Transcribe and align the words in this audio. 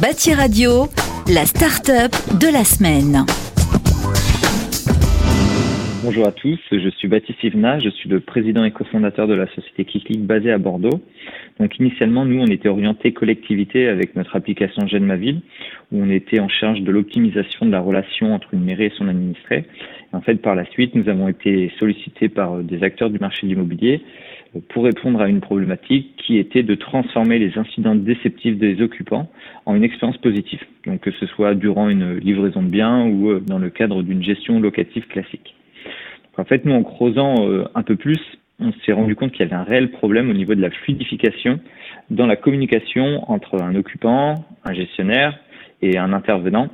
Bâti 0.00 0.34
Radio, 0.34 0.88
la 1.32 1.46
start-up 1.46 2.12
de 2.38 2.52
la 2.52 2.64
semaine. 2.64 3.24
Bonjour 6.04 6.26
à 6.26 6.32
tous, 6.32 6.58
je 6.70 6.88
suis 6.90 7.08
Baptiste 7.08 7.42
Ivna, 7.42 7.78
je 7.78 7.88
suis 7.88 8.08
le 8.10 8.20
président 8.20 8.64
et 8.64 8.72
cofondateur 8.72 9.26
de 9.26 9.32
la 9.32 9.46
société 9.54 9.86
Kiklik 9.86 10.26
basée 10.26 10.52
à 10.52 10.58
Bordeaux. 10.58 11.00
Donc 11.58 11.78
initialement, 11.78 12.26
nous, 12.26 12.42
on 12.42 12.46
était 12.46 12.68
orienté 12.68 13.12
collectivité 13.12 13.88
avec 13.88 14.14
notre 14.16 14.36
application 14.36 14.86
Gêne 14.86 15.06
ma 15.06 15.16
ville, 15.16 15.40
où 15.90 16.02
on 16.02 16.10
était 16.10 16.40
en 16.40 16.48
charge 16.48 16.82
de 16.82 16.92
l'optimisation 16.92 17.64
de 17.64 17.70
la 17.70 17.80
relation 17.80 18.34
entre 18.34 18.52
une 18.52 18.64
mairie 18.64 18.84
et 18.84 18.92
son 18.98 19.08
administré. 19.08 19.64
en 20.12 20.20
fait, 20.20 20.36
par 20.36 20.54
la 20.54 20.66
suite, 20.66 20.94
nous 20.94 21.08
avons 21.08 21.28
été 21.28 21.72
sollicités 21.78 22.28
par 22.28 22.58
des 22.58 22.82
acteurs 22.82 23.08
du 23.08 23.18
marché 23.18 23.46
de 23.46 23.52
l'immobilier 23.52 24.02
pour 24.68 24.84
répondre 24.84 25.20
à 25.20 25.28
une 25.28 25.40
problématique 25.40 26.14
qui 26.16 26.38
était 26.38 26.62
de 26.62 26.74
transformer 26.74 27.38
les 27.38 27.56
incidents 27.58 27.94
déceptifs 27.94 28.58
des 28.58 28.80
occupants 28.82 29.30
en 29.64 29.74
une 29.74 29.84
expérience 29.84 30.18
positive. 30.18 30.60
Donc 30.86 31.00
que 31.00 31.10
ce 31.12 31.26
soit 31.26 31.54
durant 31.54 31.88
une 31.88 32.18
livraison 32.18 32.62
de 32.62 32.68
biens 32.68 33.06
ou 33.06 33.30
euh, 33.30 33.40
dans 33.40 33.58
le 33.58 33.70
cadre 33.70 34.02
d'une 34.02 34.22
gestion 34.22 34.60
locative 34.60 35.06
classique. 35.06 35.54
En 36.38 36.44
fait, 36.44 36.64
nous, 36.64 36.74
en 36.74 36.82
creusant 36.82 37.34
euh, 37.48 37.64
un 37.74 37.82
peu 37.82 37.96
plus, 37.96 38.20
on 38.60 38.72
s'est 38.84 38.92
rendu 38.92 39.16
compte 39.16 39.32
qu'il 39.32 39.40
y 39.40 39.48
avait 39.48 39.56
un 39.56 39.64
réel 39.64 39.90
problème 39.90 40.30
au 40.30 40.34
niveau 40.34 40.54
de 40.54 40.60
la 40.60 40.70
fluidification 40.70 41.60
dans 42.10 42.26
la 42.26 42.36
communication 42.36 43.30
entre 43.30 43.62
un 43.62 43.74
occupant, 43.74 44.46
un 44.64 44.74
gestionnaire 44.74 45.38
et 45.82 45.98
un 45.98 46.12
intervenant. 46.12 46.68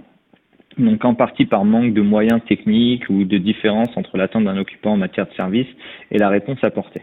Donc 0.79 1.05
en 1.05 1.15
partie 1.15 1.45
par 1.45 1.65
manque 1.65 1.93
de 1.93 2.01
moyens 2.01 2.41
techniques 2.49 3.09
ou 3.11 3.25
de 3.25 3.39
différence 3.39 3.89
entre 3.97 4.17
l'attente 4.17 4.45
d'un 4.45 4.57
occupant 4.57 4.93
en 4.93 4.97
matière 4.97 5.29
de 5.29 5.35
service 5.35 5.67
et 6.11 6.19
la 6.19 6.29
réponse 6.29 6.59
apportée. 6.63 7.03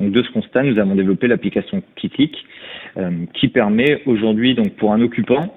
Donc 0.00 0.12
de 0.12 0.22
ce 0.22 0.30
constat, 0.30 0.62
nous 0.62 0.78
avons 0.78 0.94
développé 0.94 1.26
l'application 1.26 1.82
Kitlik 1.96 2.36
euh, 2.96 3.10
qui 3.34 3.48
permet 3.48 4.02
aujourd'hui 4.06 4.54
donc 4.54 4.74
pour 4.76 4.92
un 4.92 5.00
occupant 5.00 5.54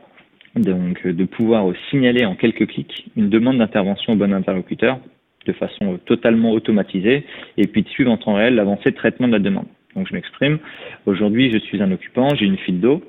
donc 0.55 1.05
de 1.05 1.25
pouvoir 1.25 1.65
signaler 1.89 2.25
en 2.25 2.35
quelques 2.35 2.67
clics 2.67 3.05
une 3.15 3.29
demande 3.29 3.59
d'intervention 3.59 4.13
au 4.13 4.15
bon 4.15 4.33
interlocuteur 4.33 4.99
de 5.45 5.53
façon 5.53 5.99
totalement 6.05 6.51
automatisée 6.51 7.25
et 7.57 7.67
puis 7.67 7.83
de 7.83 7.89
suivre 7.89 8.11
en 8.11 8.17
temps 8.17 8.33
réel 8.33 8.55
l'avancée 8.55 8.91
de 8.91 8.95
traitement 8.95 9.27
de 9.27 9.33
la 9.33 9.39
demande. 9.39 9.67
Donc 9.95 10.07
je 10.07 10.13
m'exprime. 10.13 10.59
Aujourd'hui, 11.05 11.51
je 11.51 11.57
suis 11.57 11.81
un 11.81 11.91
occupant, 11.91 12.29
j'ai 12.35 12.45
une 12.45 12.57
file 12.57 12.79
d'eau. 12.79 13.01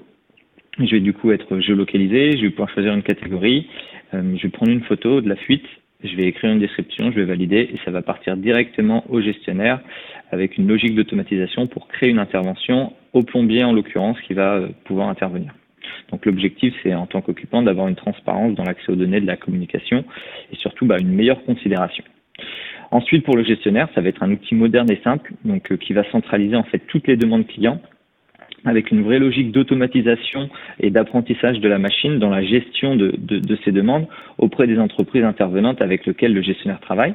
Je 0.79 0.91
vais 0.91 1.01
du 1.01 1.13
coup 1.13 1.31
être 1.33 1.61
géolocalisé, 1.61 2.37
je 2.37 2.43
vais 2.43 2.51
pouvoir 2.51 2.71
choisir 2.71 2.95
une 2.95 3.03
catégorie, 3.03 3.69
euh, 4.15 4.37
je 4.37 4.43
vais 4.45 4.49
prendre 4.49 4.73
une 4.73 4.83
photo 4.83 5.21
de 5.21 5.29
la 5.29 5.37
fuite, 5.37 5.67
je 6.03 6.17
vais 6.17 6.25
écrire 6.25 6.53
une 6.53 6.61
description, 6.61 7.11
je 7.11 7.17
vais 7.17 7.27
valider 7.27 7.69
et 7.73 7.79
ça 7.85 7.91
va 7.91 8.01
partir 8.03 8.37
directement 8.37 9.05
au 9.11 9.21
gestionnaire 9.21 9.81
avec 10.31 10.59
une 10.59 10.69
logique 10.69 10.95
d'automatisation 10.95 11.67
pour 11.67 11.89
créer 11.89 12.11
une 12.11 12.19
intervention 12.19 12.93
au 13.13 13.23
plombier 13.23 13.65
en 13.65 13.73
l'occurrence 13.73 14.21
qui 14.23 14.35
va 14.35 14.55
euh, 14.55 14.69
pouvoir 14.85 15.09
intervenir. 15.09 15.55
Donc 16.11 16.27
l'objectif, 16.27 16.75
c'est 16.83 16.95
en 16.95 17.07
tant 17.07 17.21
qu'occupant 17.21 17.63
d'avoir 17.63 17.89
une 17.89 17.97
transparence 17.97 18.55
dans 18.55 18.65
l'accès 18.65 18.93
aux 18.93 18.97
données 18.97 19.21
de 19.21 19.27
la 19.27 19.37
communication 19.37 20.05
et 20.53 20.57
surtout 20.57 20.87
bah, 20.87 20.97
une 21.01 21.13
meilleure 21.13 21.43
considération. 21.45 22.05
Ensuite, 22.91 23.25
pour 23.25 23.37
le 23.37 23.45
gestionnaire, 23.45 23.89
ça 23.95 24.01
va 24.01 24.09
être 24.09 24.23
un 24.23 24.33
outil 24.33 24.55
moderne 24.55 24.91
et 24.91 25.01
simple, 25.05 25.33
donc 25.45 25.71
euh, 25.71 25.77
qui 25.77 25.93
va 25.93 26.05
centraliser 26.11 26.57
en 26.57 26.65
fait 26.65 26.81
toutes 26.89 27.07
les 27.07 27.17
demandes 27.17 27.47
clients 27.47 27.81
avec 28.65 28.91
une 28.91 29.03
vraie 29.03 29.19
logique 29.19 29.53
d'automatisation 29.53 30.51
et 30.81 30.91
d'apprentissage 30.91 31.61
de 31.61 31.69
la 31.69 31.79
machine 31.79 32.19
dans 32.19 32.31
la 32.31 32.43
gestion 32.43 32.97
de, 32.97 33.13
ces 33.65 33.73
demandes 33.73 34.07
auprès 34.39 34.67
des 34.67 34.79
entreprises 34.79 35.25
intervenantes 35.25 35.81
avec 35.81 36.07
lesquelles 36.07 36.35
le 36.35 36.43
gestionnaire 36.43 36.81
travaille. 36.81 37.15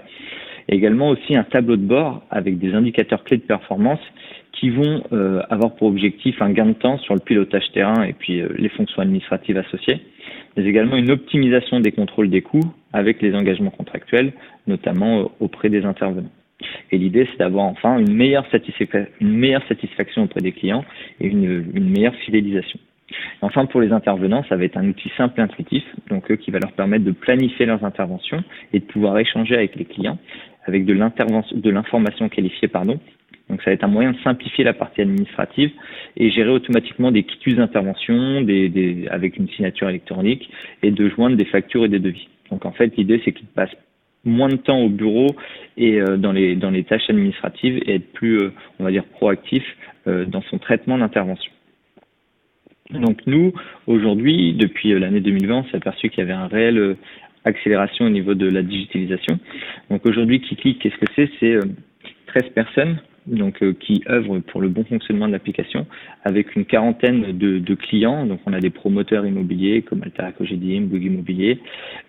Et 0.69 0.75
également 0.75 1.09
aussi 1.09 1.35
un 1.35 1.43
tableau 1.43 1.75
de 1.77 1.85
bord 1.85 2.23
avec 2.31 2.57
des 2.57 2.73
indicateurs 2.73 3.23
clés 3.23 3.37
de 3.37 3.43
performance 3.43 3.99
qui 4.51 4.69
vont 4.69 5.03
euh, 5.11 5.41
avoir 5.49 5.75
pour 5.75 5.87
objectif 5.87 6.41
un 6.41 6.51
gain 6.51 6.67
de 6.67 6.73
temps 6.73 6.97
sur 6.99 7.13
le 7.13 7.19
pilotage 7.19 7.71
terrain 7.73 8.03
et 8.03 8.13
puis 8.13 8.41
euh, 8.41 8.47
les 8.57 8.69
fonctions 8.69 9.01
administratives 9.01 9.57
associées 9.57 10.01
mais 10.55 10.65
également 10.65 10.95
une 10.95 11.11
optimisation 11.11 11.79
des 11.79 11.91
contrôles 11.91 12.29
des 12.29 12.41
coûts 12.41 12.73
avec 12.93 13.21
les 13.21 13.35
engagements 13.35 13.71
contractuels, 13.71 14.33
notamment 14.67 15.19
euh, 15.19 15.25
auprès 15.39 15.69
des 15.69 15.83
intervenants. 15.85 16.31
Et 16.91 16.97
l'idée, 16.97 17.27
c'est 17.31 17.37
d'avoir 17.37 17.65
enfin 17.65 17.99
une 17.99 18.13
meilleure, 18.13 18.45
une 19.19 19.37
meilleure 19.37 19.67
satisfaction 19.67 20.23
auprès 20.23 20.41
des 20.41 20.53
clients 20.53 20.85
et 21.19 21.27
une, 21.27 21.65
une 21.73 21.89
meilleure 21.89 22.15
fidélisation. 22.15 22.79
Enfin, 23.41 23.65
pour 23.65 23.81
les 23.81 23.91
intervenants, 23.91 24.43
ça 24.49 24.55
va 24.55 24.63
être 24.63 24.77
un 24.77 24.87
outil 24.87 25.11
simple 25.15 25.39
et 25.39 25.43
intuitif, 25.43 25.83
donc 26.09 26.35
qui 26.37 26.51
va 26.51 26.59
leur 26.59 26.71
permettre 26.71 27.03
de 27.03 27.11
planifier 27.11 27.65
leurs 27.65 27.83
interventions 27.83 28.43
et 28.73 28.79
de 28.79 28.85
pouvoir 28.85 29.19
échanger 29.19 29.55
avec 29.55 29.75
les 29.75 29.85
clients 29.85 30.17
avec 30.65 30.85
de 30.85 31.69
l'information 31.69 32.29
qualifiée, 32.29 32.67
pardon, 32.67 32.99
donc 33.49 33.61
ça 33.61 33.69
va 33.69 33.73
être 33.73 33.83
un 33.83 33.87
moyen 33.87 34.11
de 34.11 34.17
simplifier 34.19 34.63
la 34.63 34.73
partie 34.73 35.01
administrative 35.01 35.71
et 36.17 36.31
gérer 36.31 36.49
automatiquement 36.49 37.11
des 37.11 37.23
quitus 37.23 37.55
d'intervention 37.55 38.41
des, 38.41 38.69
des, 38.69 39.07
avec 39.09 39.37
une 39.37 39.47
signature 39.49 39.87
électronique 39.87 40.49
et 40.81 40.91
de 40.91 41.09
joindre 41.09 41.37
des 41.37 41.45
factures 41.45 41.85
et 41.85 41.89
des 41.89 41.99
devis. 41.99 42.27
Donc 42.49 42.65
en 42.65 42.71
fait 42.71 42.95
l'idée 42.97 43.21
c'est 43.23 43.33
qu'il 43.33 43.47
passe 43.47 43.69
moins 44.23 44.49
de 44.49 44.55
temps 44.55 44.79
au 44.79 44.89
bureau 44.89 45.35
et 45.77 46.01
euh, 46.01 46.17
dans 46.17 46.31
les 46.31 46.55
dans 46.55 46.71
les 46.71 46.83
tâches 46.83 47.07
administratives 47.09 47.77
et 47.85 47.95
être 47.95 48.11
plus 48.13 48.39
euh, 48.39 48.53
on 48.79 48.83
va 48.83 48.91
dire 48.91 49.05
proactif 49.05 49.63
euh, 50.07 50.25
dans 50.25 50.41
son 50.41 50.57
traitement 50.57 50.97
d'intervention. 50.97 51.51
Donc 52.89 53.19
nous 53.27 53.53
aujourd'hui 53.85 54.53
depuis 54.53 54.99
l'année 54.99 55.19
2020 55.19 55.55
on 55.55 55.63
s'est 55.65 55.77
aperçu 55.77 56.09
qu'il 56.09 56.19
y 56.19 56.21
avait 56.23 56.33
un 56.33 56.47
réel 56.47 56.97
accélération 57.45 58.05
au 58.05 58.09
niveau 58.09 58.33
de 58.33 58.49
la 58.49 58.61
digitalisation. 58.61 59.39
Donc 59.89 60.05
aujourd'hui 60.05 60.41
Kiki 60.41 60.77
qu'est-ce 60.77 60.97
que 60.97 61.11
c'est? 61.15 61.29
C'est 61.39 61.59
13 62.27 62.49
personnes 62.53 62.97
donc 63.27 63.61
euh, 63.61 63.73
qui 63.73 64.03
œuvrent 64.09 64.39
pour 64.39 64.61
le 64.61 64.69
bon 64.69 64.83
fonctionnement 64.83 65.27
de 65.27 65.31
l'application, 65.31 65.87
avec 66.23 66.55
une 66.55 66.65
quarantaine 66.65 67.37
de, 67.37 67.75
clients. 67.75 68.25
Donc 68.25 68.39
on 68.45 68.53
a 68.53 68.59
des 68.59 68.69
promoteurs 68.69 69.25
immobiliers 69.25 69.81
comme 69.81 70.03
Altera 70.03 70.31
Cogedim, 70.31 70.81
Bouygues 70.81 71.05
Immobilier, 71.05 71.59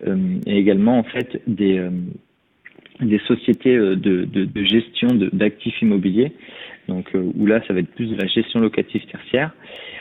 euh, 0.05 0.37
et 0.45 0.57
également 0.57 0.97
en 0.97 1.03
fait 1.03 1.41
des 1.47 1.79
euh, 1.79 1.89
des 2.99 3.19
sociétés 3.27 3.77
de, 3.77 3.95
de, 4.25 4.63
gestion 4.63 5.09
d'actifs 5.31 5.79
immobiliers, 5.83 6.31
donc 6.87 7.11
où 7.13 7.45
là 7.45 7.61
ça 7.67 7.73
va 7.75 7.81
être 7.81 7.93
plus 7.93 8.07
de 8.07 8.15
la 8.15 8.25
gestion 8.25 8.59
locative 8.59 9.05
tertiaire, 9.05 9.51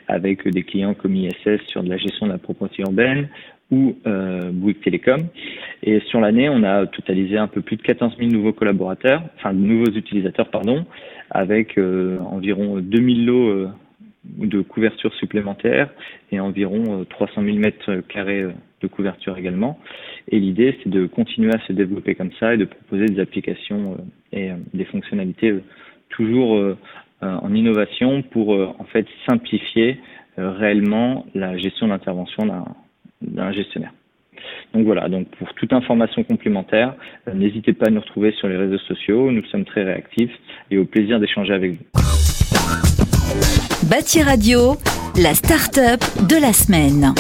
avec 0.09 0.49
des 0.49 0.63
clients 0.63 0.95
comme 0.95 1.15
ISS 1.15 1.61
sur 1.67 1.83
de 1.83 1.91
la 1.91 1.99
gestion 1.99 2.25
de 2.25 2.33
la 2.33 2.39
propriété 2.39 2.85
urbaine, 2.85 3.29
ou 3.71 3.97
euh, 4.07 4.51
Bouygues 4.53 4.81
Télécom. 4.81 5.29
Et 5.83 6.01
sur 6.09 6.21
l'année, 6.21 6.49
on 6.49 6.63
a 6.63 6.87
totalisé 6.87 7.37
un 7.37 7.49
peu 7.49 7.61
plus 7.61 7.77
de 7.77 7.83
14 7.83 8.17
000 8.19 8.31
nouveaux 8.31 8.53
collaborateurs, 8.53 9.23
enfin 9.37 9.53
de 9.53 9.59
nouveaux 9.59 9.91
utilisateurs, 9.91 10.49
pardon, 10.51 10.85
avec 11.31 11.79
euh, 11.79 12.19
environ 12.21 12.79
2000 12.79 13.27
lots 13.27 13.49
euh, 13.49 13.69
de 14.25 14.61
couverture 14.61 15.15
supplémentaires 15.15 15.91
et 16.33 16.41
environ 16.41 17.05
300 17.09 17.43
000 17.45 17.57
mètres 17.59 18.03
carrés 18.09 18.43
euh, 18.43 18.53
de 18.81 18.87
couverture 18.89 19.37
également. 19.39 19.79
Et 20.29 20.39
l'idée, 20.39 20.79
c'est 20.83 20.91
de 20.91 21.07
continuer 21.07 21.53
à 21.55 21.59
se 21.67 21.73
développer 21.73 22.15
comme 22.15 22.33
ça 22.39 22.55
et 22.55 22.57
de 22.57 22.65
proposer 22.65 23.07
des 23.07 23.21
applications 23.21 23.97
et 24.33 24.51
des 24.75 24.85
fonctionnalités 24.85 25.55
toujours 26.11 26.77
en 27.23 27.55
innovation 27.55 28.21
pour 28.21 28.51
en 28.51 28.85
fait 28.85 29.07
simplifier 29.27 29.99
réellement 30.37 31.25
la 31.35 31.57
gestion 31.57 31.89
d'intervention 31.89 32.45
d'un 32.45 32.67
d'un 33.27 33.53
gestionnaire. 33.53 33.93
Donc 34.75 34.85
voilà, 34.85 35.09
donc 35.09 35.29
pour 35.39 35.53
toute 35.55 35.73
information 35.73 36.23
complémentaire, 36.25 36.95
euh, 37.29 37.35
n'hésitez 37.35 37.73
pas 37.73 37.87
à 37.87 37.91
nous 37.91 38.01
retrouver 38.01 38.33
sur 38.33 38.49
les 38.49 38.57
réseaux 38.57 38.79
sociaux, 38.79 39.31
nous 39.31 39.45
sommes 39.47 39.65
très 39.65 39.85
réactifs 39.85 40.33
et 40.71 40.79
au 40.79 40.85
plaisir 40.85 41.21
d'échanger 41.21 41.55
avec 41.55 41.73
vous. 41.73 41.85
Bâti 43.91 44.23
Radio, 44.23 44.77
la 45.23 45.35
start-up 45.35 46.01
de 46.29 46.41
la 46.41 46.53
semaine. 46.53 47.15